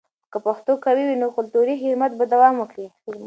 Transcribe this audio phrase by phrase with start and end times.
[0.31, 2.87] که پښتو قوي وي، نو کلتوري حرمت به دوام وکړي.